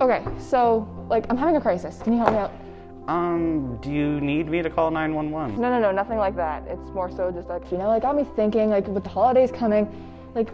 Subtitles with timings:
[0.00, 1.98] Okay, so like I'm having a crisis.
[2.02, 2.52] Can you help me out?
[3.06, 5.60] Um, do you need me to call 911?
[5.60, 6.62] No, no, no, nothing like that.
[6.68, 8.70] It's more so just like you know, like got me thinking.
[8.70, 9.86] Like with the holidays coming,
[10.34, 10.48] like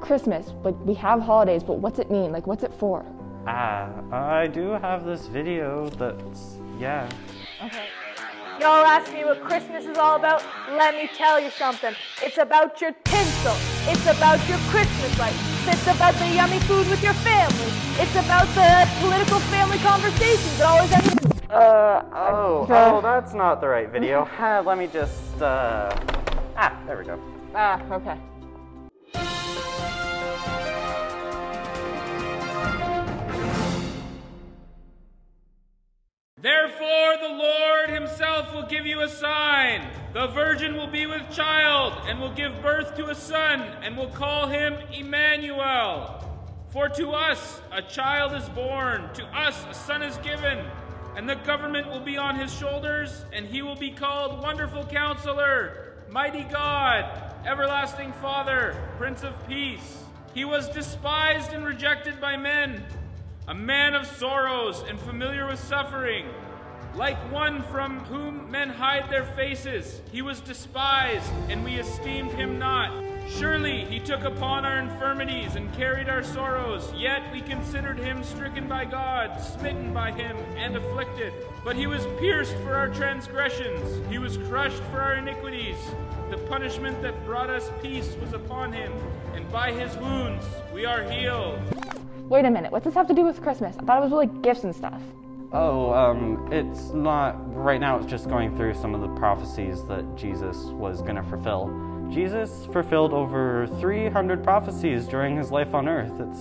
[0.00, 0.52] Christmas.
[0.62, 2.32] Like we have holidays, but what's it mean?
[2.32, 3.06] Like what's it for?
[3.46, 7.08] Ah, I do have this video that's, yeah.
[7.64, 7.88] Okay.
[8.60, 10.44] Y'all ask me what Christmas is all about?
[10.70, 11.94] Let me tell you something.
[12.22, 13.56] It's about your tinsel.
[13.88, 15.51] It's about your Christmas lights.
[15.64, 17.70] It's about the yummy food with your family.
[18.02, 23.60] It's about the political family conversations that always end with Uh, oh, oh, that's not
[23.60, 24.28] the right video.
[24.38, 25.94] Ah, Let me just, uh,
[26.56, 27.18] ah, there we go.
[27.54, 28.18] Ah, okay.
[36.40, 40.01] Therefore, the Lord himself will give you a sign.
[40.12, 44.10] The virgin will be with child and will give birth to a son and will
[44.10, 46.22] call him Emmanuel.
[46.68, 50.66] For to us a child is born, to us a son is given,
[51.16, 55.94] and the government will be on his shoulders, and he will be called Wonderful Counselor,
[56.10, 57.04] Mighty God,
[57.46, 60.04] Everlasting Father, Prince of Peace.
[60.34, 62.84] He was despised and rejected by men
[63.48, 66.26] a man of sorrows and familiar with suffering.
[66.94, 72.58] Like one from whom men hide their faces, he was despised, and we esteemed him
[72.58, 72.92] not.
[73.30, 78.68] Surely he took upon our infirmities and carried our sorrows, yet we considered him stricken
[78.68, 81.32] by God, smitten by him, and afflicted.
[81.64, 85.78] But he was pierced for our transgressions, he was crushed for our iniquities.
[86.28, 88.92] The punishment that brought us peace was upon him,
[89.34, 90.44] and by his wounds
[90.74, 91.58] we are healed.
[92.28, 92.70] Wait a minute.
[92.70, 93.76] What's this have to do with Christmas?
[93.78, 95.00] I thought it was really gifts and stuff.
[95.54, 100.16] Oh, um, it's not, right now it's just going through some of the prophecies that
[100.16, 102.08] Jesus was gonna fulfill.
[102.10, 106.12] Jesus fulfilled over 300 prophecies during his life on earth.
[106.18, 106.40] It's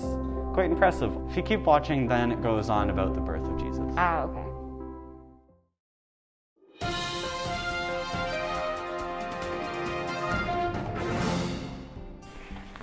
[0.53, 1.12] quite impressive.
[1.30, 3.84] If you keep watching, then it goes on about the birth of Jesus.
[3.97, 4.52] Ah, okay.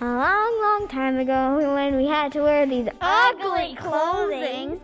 [0.01, 4.81] A long, long time ago, when we had to wear these ugly clothing,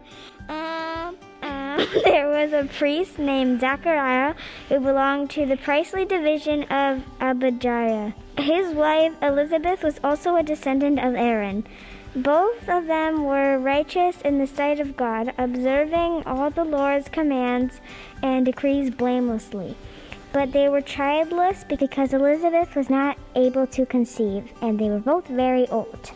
[2.04, 4.34] there was a priest named Zachariah
[4.68, 8.14] who belonged to the priestly division of Abijah.
[8.38, 11.66] His wife Elizabeth was also a descendant of Aaron.
[12.14, 17.80] Both of them were righteous in the sight of God, observing all the Lord's commands
[18.22, 19.74] and decrees blamelessly.
[20.32, 25.26] But they were childless because Elizabeth was not able to conceive, and they were both
[25.26, 26.12] very old.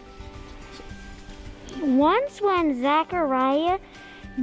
[1.80, 3.78] Once, when Zachariah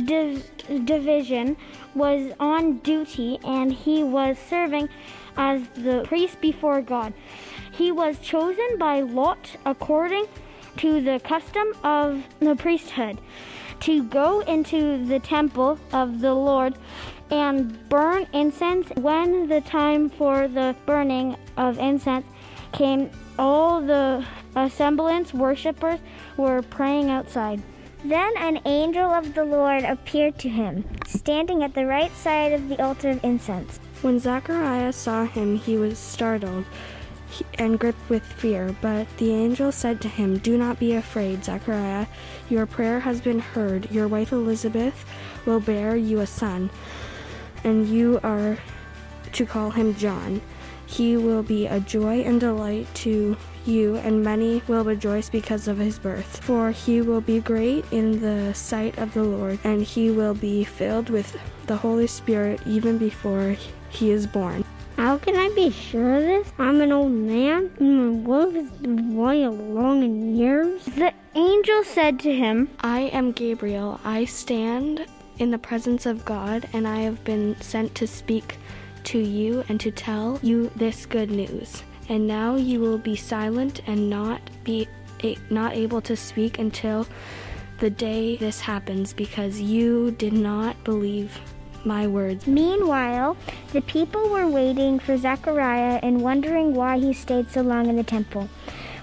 [0.03, 1.57] div- division
[1.93, 4.89] was on duty and he was serving
[5.37, 7.13] as the priest before God,
[7.71, 10.25] he was chosen by Lot according
[10.77, 13.19] to the custom of the priesthood
[13.81, 16.75] to go into the temple of the Lord
[17.29, 18.87] and burn incense.
[18.95, 22.25] When the time for the burning of incense
[22.71, 25.99] came, all the assemblance worshippers
[26.37, 27.61] were praying outside.
[28.05, 32.69] Then an angel of the Lord appeared to him, standing at the right side of
[32.69, 33.79] the altar of incense.
[34.03, 36.65] When Zacharias saw him, he was startled
[37.57, 38.75] and gripped with fear.
[38.79, 42.05] But the angel said to him, Do not be afraid, Zachariah.
[42.47, 43.89] Your prayer has been heard.
[43.89, 45.03] Your wife Elizabeth
[45.47, 46.69] will bear you a son,
[47.63, 48.59] and you are
[49.31, 50.41] to call him John.
[50.87, 53.35] He will be a joy and delight to
[53.65, 56.43] you, and many will rejoice because of his birth.
[56.43, 60.63] For he will be great in the sight of the Lord, and he will be
[60.63, 63.55] filled with the Holy Spirit even before
[63.89, 64.63] he is born.
[64.97, 66.53] How can I be sure of this?
[66.57, 70.85] I'm an old man, and my wife is way along in years.
[70.85, 73.99] The angel said to him, I am Gabriel.
[74.05, 75.05] I stand
[75.37, 78.57] in the presence of God, and I have been sent to speak
[79.05, 81.83] to you and to tell you this good news.
[82.09, 84.87] And now you will be silent and not be
[85.23, 87.07] a, not able to speak until
[87.79, 91.39] the day this happens because you did not believe
[91.83, 92.47] my words.
[92.47, 93.37] Meanwhile,
[93.73, 98.03] the people were waiting for Zechariah and wondering why he stayed so long in the
[98.03, 98.49] temple.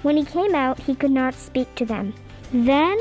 [0.03, 2.15] When he came out, he could not speak to them.
[2.53, 2.99] Then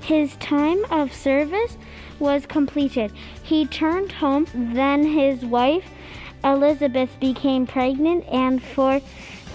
[0.00, 1.76] his time of service
[2.18, 3.12] was completed.
[3.42, 4.46] He turned home.
[4.52, 5.88] Then his wife,
[6.44, 9.00] Elizabeth, became pregnant and for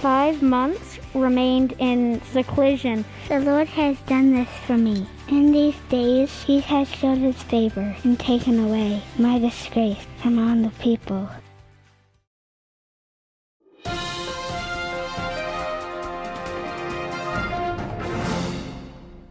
[0.01, 3.05] five months remained in seclusion.
[3.27, 5.07] The Lord has done this for me.
[5.27, 10.55] In these days, he has showed his favor and taken away my disgrace from all
[10.55, 11.27] the people.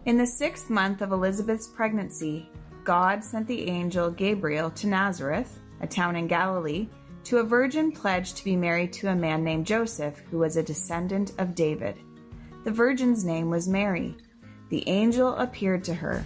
[0.07, 2.51] In the sixth month of Elizabeth's pregnancy,
[2.85, 6.89] God sent the angel Gabriel to Nazareth, a town in Galilee,
[7.25, 10.63] to a virgin pledged to be married to a man named Joseph, who was a
[10.63, 11.97] descendant of David.
[12.65, 14.17] The virgin's name was Mary.
[14.71, 16.25] The angel appeared to her,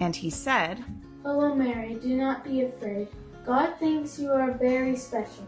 [0.00, 0.84] and he said,
[1.22, 3.08] Hello, Mary, do not be afraid.
[3.44, 5.46] God thinks you are very special.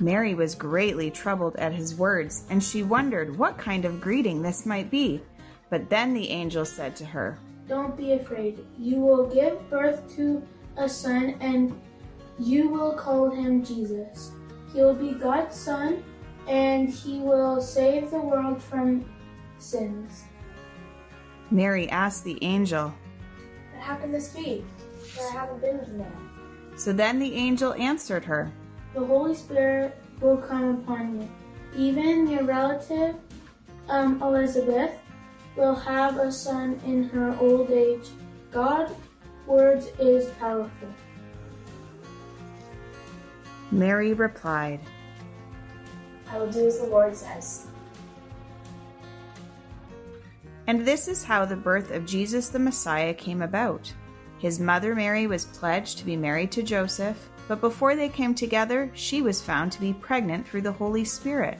[0.00, 4.66] Mary was greatly troubled at his words, and she wondered what kind of greeting this
[4.66, 5.22] might be.
[5.70, 7.38] But then the angel said to her,
[7.68, 8.64] Don't be afraid.
[8.78, 10.42] You will give birth to
[10.76, 11.80] a son, and
[12.38, 14.32] you will call him Jesus.
[14.72, 16.02] He will be God's son,
[16.48, 19.04] and he will save the world from
[19.58, 20.24] sins.
[21.50, 22.92] Mary asked the angel,
[23.72, 24.64] But how can this be?
[25.14, 26.30] For I haven't been with man.
[26.76, 28.52] So then the angel answered her,
[28.94, 31.28] The Holy Spirit will come upon you.
[31.76, 33.16] Even your relative,
[33.88, 34.92] um, Elizabeth,
[35.56, 38.08] will have a son in her old age.
[38.50, 38.92] God's
[39.46, 40.88] words is powerful.
[43.70, 44.80] Mary replied,
[46.30, 47.66] I will do as the Lord says.
[50.66, 53.92] And this is how the birth of Jesus the Messiah came about.
[54.38, 58.90] His mother Mary was pledged to be married to Joseph, but before they came together,
[58.94, 61.58] she was found to be pregnant through the Holy Spirit.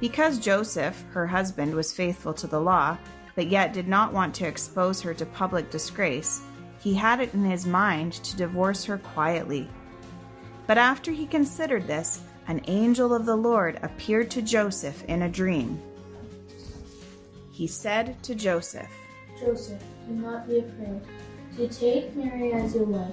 [0.00, 2.96] Because Joseph, her husband, was faithful to the law,
[3.34, 6.42] but yet did not want to expose her to public disgrace,
[6.80, 9.68] he had it in his mind to divorce her quietly.
[10.66, 15.28] But after he considered this, an angel of the Lord appeared to Joseph in a
[15.28, 15.80] dream.
[17.52, 18.90] He said to Joseph,
[19.38, 21.00] Joseph, do not be afraid
[21.56, 23.12] to take Mary as your wife.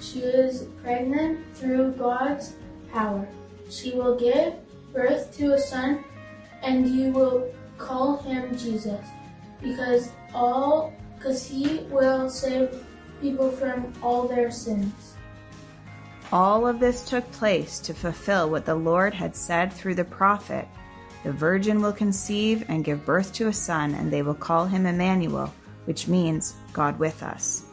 [0.00, 2.54] She is pregnant through God's
[2.92, 3.26] power.
[3.70, 4.54] She will give
[4.92, 6.04] birth to a son,
[6.62, 9.04] and you will call him Jesus,
[9.62, 12.84] because all because he will save
[13.20, 15.14] people from all their sins.
[16.30, 20.68] All of this took place to fulfill what the Lord had said through the prophet.
[21.24, 24.86] The virgin will conceive and give birth to a son, and they will call him
[24.86, 25.52] Emmanuel,
[25.86, 27.64] which means God with us.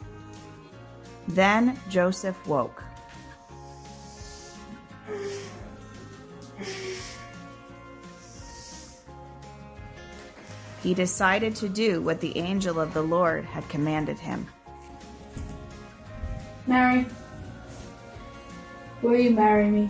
[1.28, 2.82] Then Joseph woke.
[10.82, 14.46] He decided to do what the angel of the Lord had commanded him.
[16.68, 17.06] Mary,
[19.00, 19.88] will you marry me?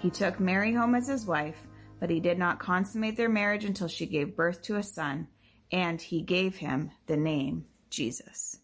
[0.00, 1.66] He took Mary home as his wife,
[2.00, 5.28] but he did not consummate their marriage until she gave birth to a son,
[5.70, 8.58] and he gave him the name Jesus.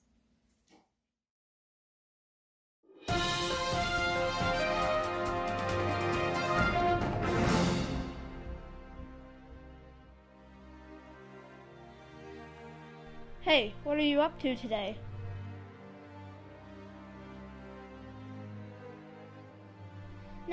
[13.42, 14.96] Hey, what are you up to today?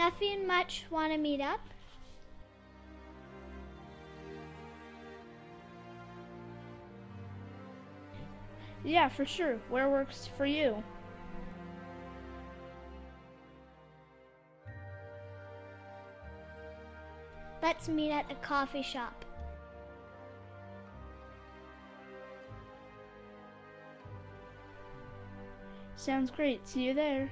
[0.02, 0.86] Nothing much.
[0.90, 1.60] Want to meet up?
[8.84, 9.60] Yeah, for sure.
[9.70, 10.84] Where works for you?
[17.62, 19.24] Let's meet at a coffee shop.
[25.96, 26.68] Sounds great.
[26.68, 27.30] See you there.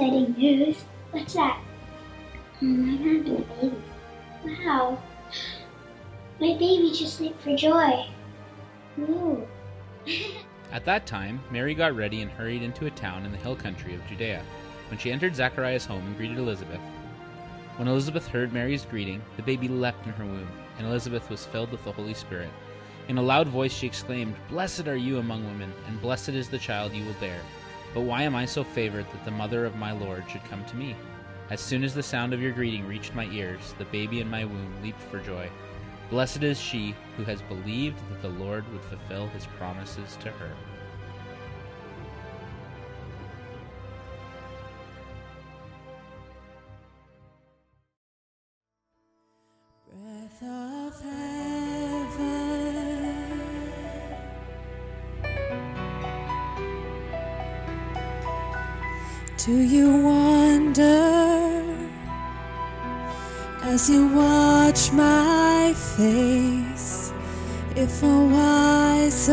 [0.00, 0.84] Exciting news.
[1.10, 1.60] What's that?
[2.62, 3.82] Um, I'm having a baby.
[4.44, 5.02] Wow.
[6.40, 8.06] My baby just leaped for joy.
[8.98, 9.46] Ooh.
[10.72, 13.94] At that time, Mary got ready and hurried into a town in the hill country
[13.94, 14.42] of Judea.
[14.88, 16.80] When she entered Zachariah's home and greeted Elizabeth,
[17.76, 21.70] when Elizabeth heard Mary's greeting, the baby leapt in her womb, and Elizabeth was filled
[21.70, 22.50] with the Holy Spirit.
[23.08, 26.58] In a loud voice she exclaimed, Blessed are you among women, and blessed is the
[26.58, 27.40] child you will bear.
[27.92, 30.76] But why am I so favored that the mother of my Lord should come to
[30.76, 30.94] me?
[31.50, 34.44] As soon as the sound of your greeting reached my ears, the baby in my
[34.44, 35.50] womb leaped for joy.
[36.08, 40.50] Blessed is she who has believed that the Lord would fulfill his promises to her.
[63.80, 67.12] As you watch my face.
[67.76, 69.32] If a wiser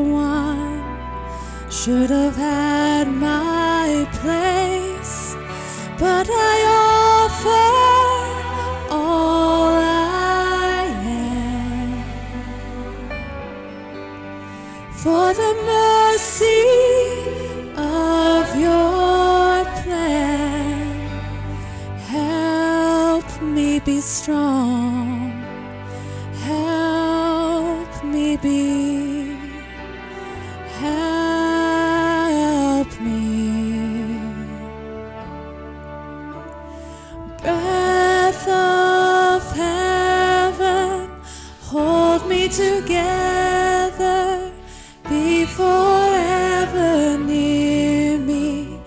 [0.00, 0.82] one
[1.70, 5.36] should have had my place,
[5.98, 6.87] but I
[24.28, 25.32] strong.
[26.48, 29.36] Help me be.
[30.84, 31.40] Help
[33.00, 34.20] me.
[37.40, 41.08] Breath of heaven,
[41.62, 44.52] hold me together.
[45.08, 48.78] Be forever near me.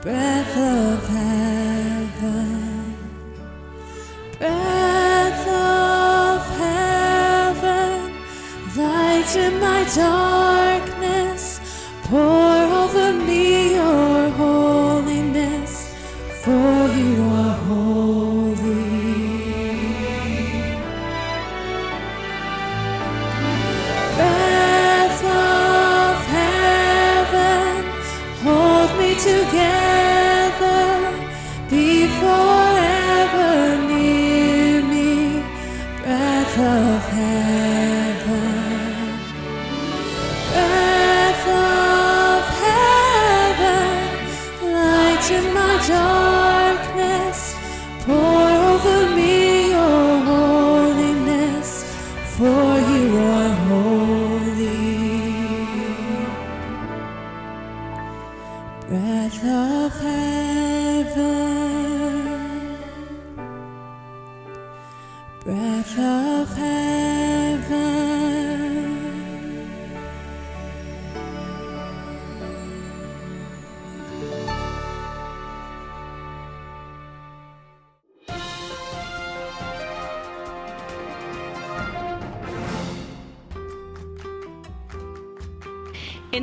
[0.00, 2.96] Breath of heaven.
[4.38, 4.75] Breath
[60.00, 61.45] heaven,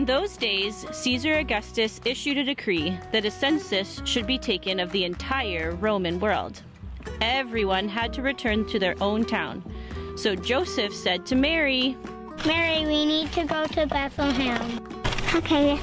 [0.04, 4.92] In those days, Caesar Augustus issued a decree that a census should be taken of
[4.92, 6.62] the entire Roman world.
[7.22, 9.64] Everyone had to return to their own town.
[10.18, 11.96] So Joseph said to Mary,
[12.46, 14.86] Mary, we need to go to Bethlehem.
[15.36, 15.80] Okay,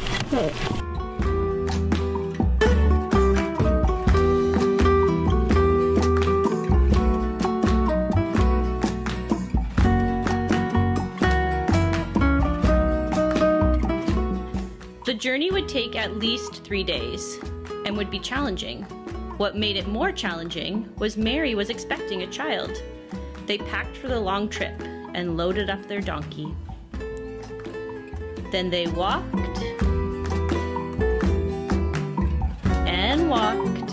[15.11, 17.40] The journey would take at least three days
[17.85, 18.83] and would be challenging.
[19.38, 22.81] What made it more challenging was Mary was expecting a child.
[23.47, 24.81] They packed for the long trip
[25.12, 26.55] and loaded up their donkey.
[28.52, 29.35] Then they walked
[32.87, 33.93] and walked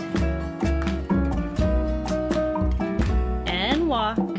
[3.48, 4.37] and walked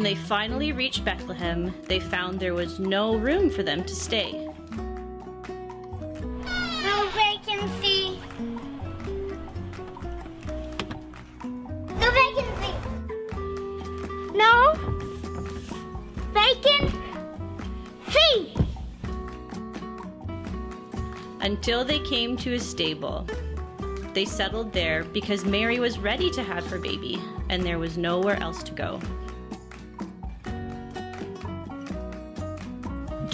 [0.00, 4.32] When they finally reached Bethlehem, they found there was no room for them to stay.
[6.82, 8.18] No vacancy.
[12.00, 12.74] No vacancy.
[14.34, 14.72] No
[16.32, 16.96] vacancy.
[21.42, 23.26] until they came to a stable.
[24.14, 28.40] They settled there because Mary was ready to have her baby and there was nowhere
[28.40, 28.98] else to go.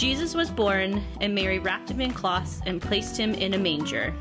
[0.07, 4.15] Jesus was born, and Mary wrapped him in cloths and placed him in a manger.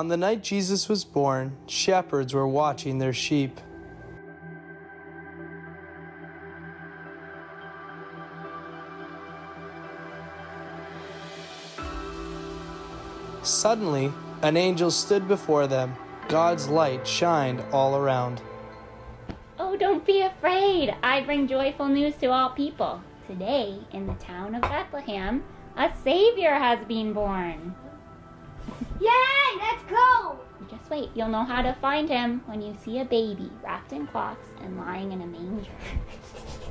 [0.00, 3.60] On the night Jesus was born, shepherds were watching their sheep.
[13.42, 14.10] Suddenly,
[14.40, 15.94] an angel stood before them.
[16.28, 18.40] God's light shined all around.
[19.58, 20.96] Oh, don't be afraid.
[21.02, 23.02] I bring joyful news to all people.
[23.26, 25.44] Today, in the town of Bethlehem,
[25.76, 27.74] a Savior has been born.
[29.00, 29.58] Yay!
[29.58, 30.38] Let's go!
[30.70, 34.06] Just wait, you'll know how to find him when you see a baby wrapped in
[34.06, 35.70] cloths and lying in a manger.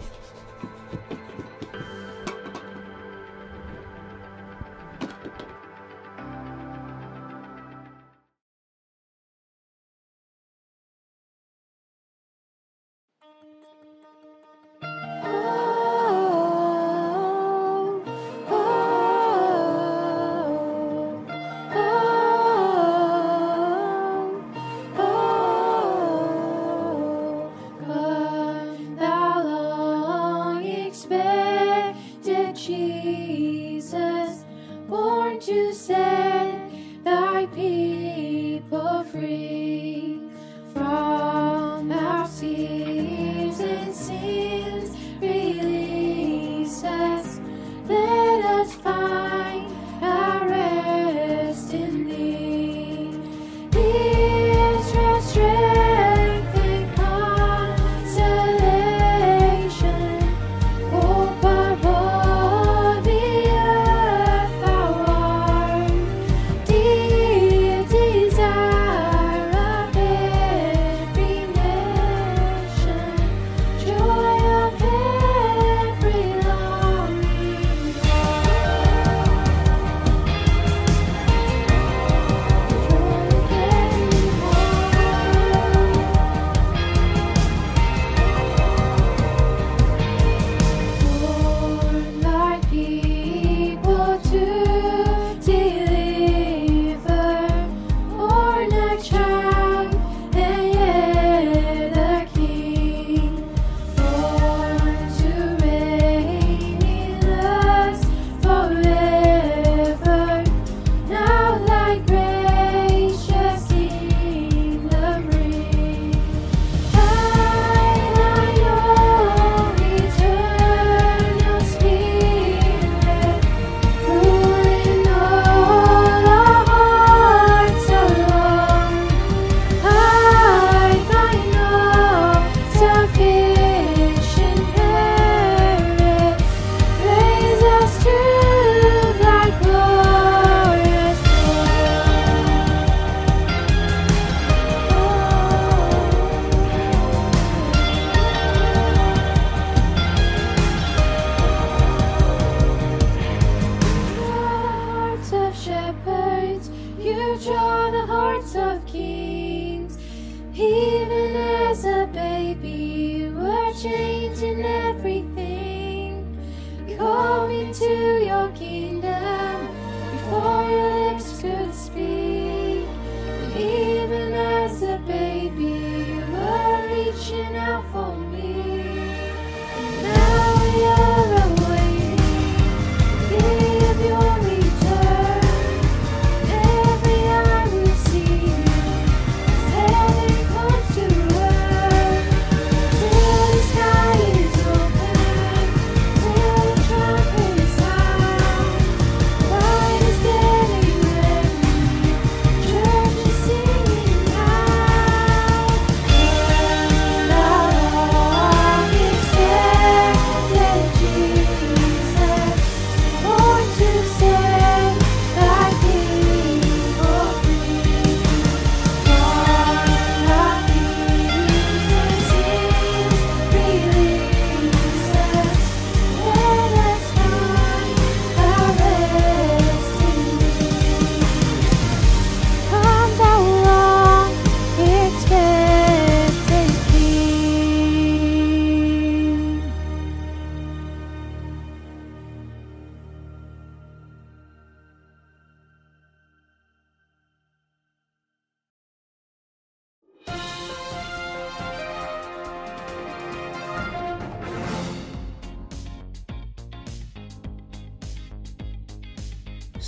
[167.49, 169.67] Call me to your kingdom
[170.11, 172.18] before your lips could speak.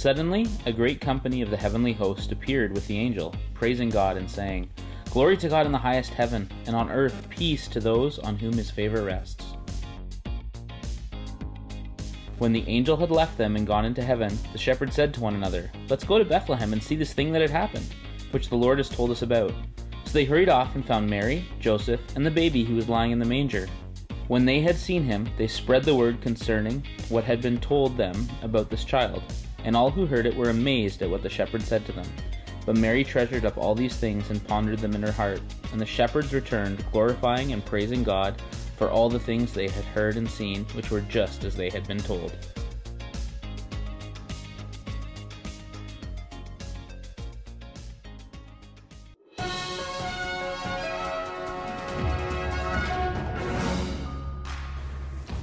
[0.02, 4.28] Suddenly, a great company of the heavenly host appeared with the angel, praising God and
[4.28, 4.68] saying,
[5.12, 8.54] Glory to God in the highest heaven, and on earth peace to those on whom
[8.54, 9.54] his favor rests.
[12.40, 15.36] When the angel had left them and gone into heaven, the shepherds said to one
[15.36, 17.94] another, Let's go to Bethlehem and see this thing that had happened,
[18.32, 19.54] which the Lord has told us about.
[20.06, 23.20] So they hurried off and found Mary, Joseph, and the baby who was lying in
[23.20, 23.70] the manger.
[24.30, 28.28] When they had seen him, they spread the word concerning what had been told them
[28.42, 29.22] about this child,
[29.64, 32.08] and all who heard it were amazed at what the shepherds said to them.
[32.66, 35.42] But Mary treasured up all these things and pondered them in her heart.
[35.72, 38.42] And the shepherds returned, glorifying and praising God
[38.78, 41.88] for all the things they had heard and seen, which were just as they had
[41.88, 42.36] been told.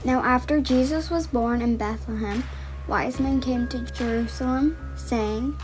[0.04, 2.42] Now, after Jesus was born in Bethlehem,
[2.88, 5.56] wise men came to Jerusalem, saying,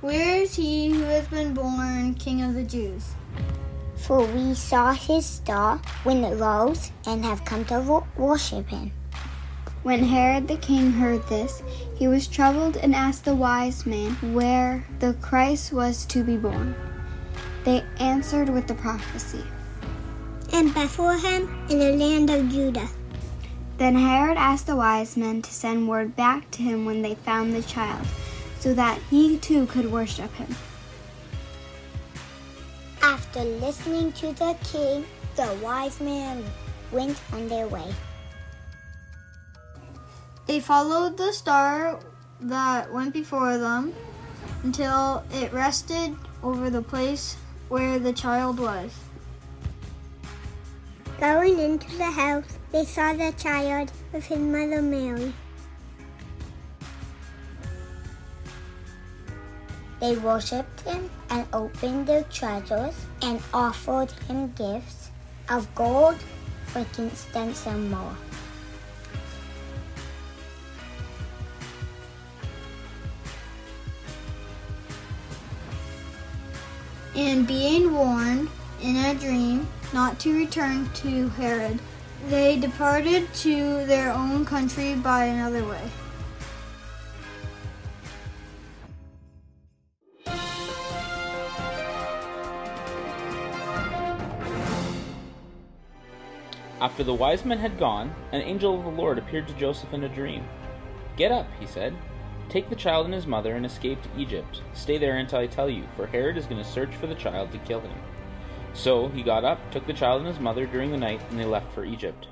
[0.00, 3.14] Where is he who has been born King of the Jews?
[3.96, 8.92] For we saw his star when it rose and have come to wo- worship him.
[9.82, 11.62] When Herod the king heard this,
[11.94, 16.74] he was troubled and asked the wise men where the Christ was to be born.
[17.64, 19.44] They answered with the prophecy
[20.52, 22.88] In Bethlehem, in the land of Judah.
[23.76, 27.52] Then Herod asked the wise men to send word back to him when they found
[27.52, 28.06] the child,
[28.60, 30.54] so that he too could worship him.
[33.02, 36.44] After listening to the king, the wise men
[36.92, 37.92] went on their way.
[40.46, 41.98] They followed the star
[42.40, 43.92] that went before them
[44.62, 47.36] until it rested over the place
[47.68, 48.92] where the child was.
[51.18, 55.32] Going into the house, they saw the child with his mother Mary.
[60.00, 65.12] They worshipped him and opened their treasures and offered him gifts
[65.48, 66.16] of gold,
[66.66, 68.16] frankincense, and myrrh.
[77.14, 78.48] And being warned
[78.82, 81.78] in a dream not to return to Herod,
[82.28, 85.90] they departed to their own country by another way.
[96.80, 100.04] After the wise men had gone, an angel of the Lord appeared to Joseph in
[100.04, 100.46] a dream.
[101.16, 101.94] Get up, he said.
[102.50, 104.60] Take the child and his mother and escape to Egypt.
[104.74, 107.52] Stay there until I tell you, for Herod is going to search for the child
[107.52, 107.96] to kill him.
[108.74, 111.44] So he got up, took the child and his mother during the night, and they
[111.44, 112.26] left for Egypt.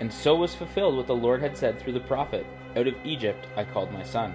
[0.00, 3.46] And so was fulfilled what the Lord had said through the prophet Out of Egypt
[3.56, 4.34] I called my son.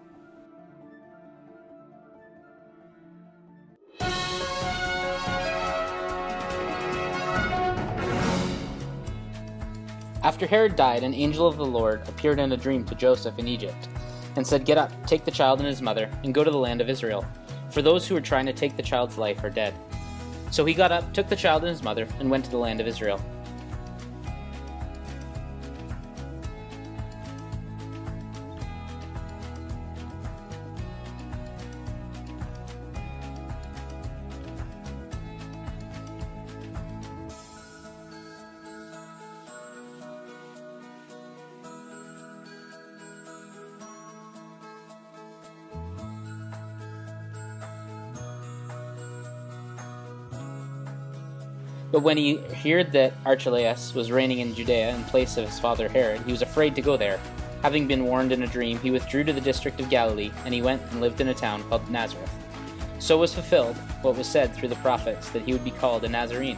[10.23, 13.47] After Herod died, an angel of the Lord appeared in a dream to Joseph in
[13.47, 13.87] Egypt
[14.35, 16.79] and said, Get up, take the child and his mother, and go to the land
[16.79, 17.25] of Israel,
[17.71, 19.73] for those who are trying to take the child's life are dead.
[20.51, 22.79] So he got up, took the child and his mother, and went to the land
[22.79, 23.19] of Israel.
[51.91, 55.89] But when he heard that Archelaus was reigning in Judea in place of his father
[55.89, 57.19] Herod, he was afraid to go there.
[57.63, 60.61] Having been warned in a dream, he withdrew to the district of Galilee, and he
[60.61, 62.31] went and lived in a town called Nazareth.
[62.99, 66.09] So was fulfilled what was said through the prophets that he would be called a
[66.09, 66.57] Nazarene.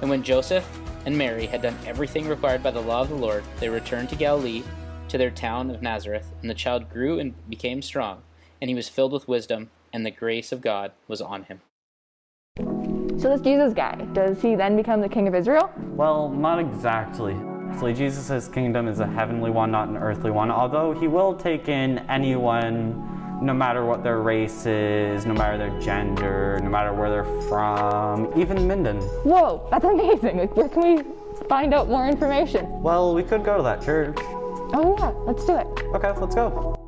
[0.00, 0.66] And when Joseph
[1.04, 4.16] and Mary had done everything required by the law of the Lord, they returned to
[4.16, 4.62] Galilee,
[5.08, 8.22] to their town of Nazareth, and the child grew and became strong,
[8.60, 11.60] and he was filled with wisdom, and the grace of God was on him.
[13.16, 15.70] So this Jesus guy, does he then become the king of Israel?
[15.94, 17.34] Well, not exactly.
[17.78, 21.68] So Jesus' kingdom is a heavenly one, not an earthly one, although he will take
[21.68, 23.10] in anyone
[23.42, 28.32] no matter what their race is, no matter their gender, no matter where they're from,
[28.40, 29.00] even Minden.
[29.24, 30.38] Whoa, that's amazing.
[30.38, 32.82] Like, where can we find out more information?
[32.82, 34.16] Well, we could go to that church.
[34.72, 35.66] Oh, yeah, let's do it.
[35.94, 36.83] Okay, let's go.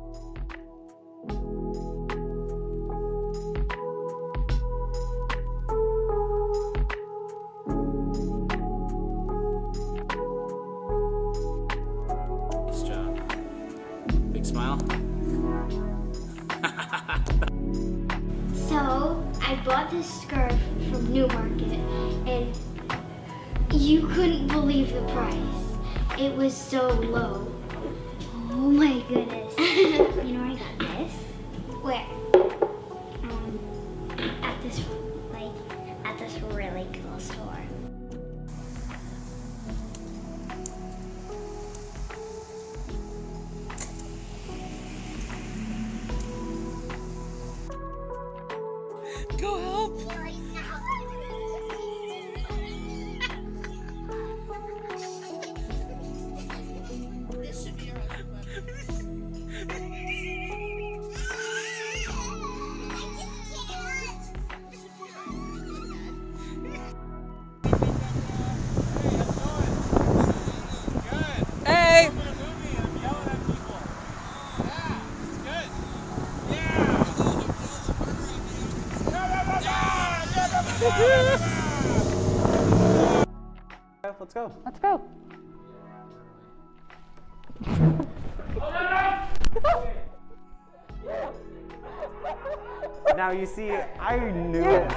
[93.27, 94.87] Now you see, I knew it